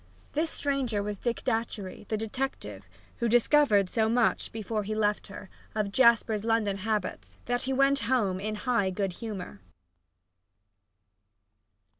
[0.33, 5.47] This stranger was Dick Datchery, the detective, who discovered so much, before he left her,
[5.75, 9.61] of Jasper's London habits that he went home in high good humor.